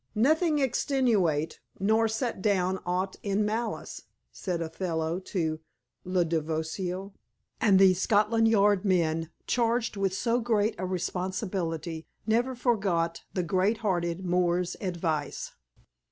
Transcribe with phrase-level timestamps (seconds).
[0.15, 5.59] "Nothing extenuate, nor set down aught in malice," said Othello to
[6.03, 7.13] Lodovico,
[7.59, 13.77] and these Scotland Yard men, charged with so great a responsibility, never forgot the great
[13.85, 15.51] hearted Moor's advice.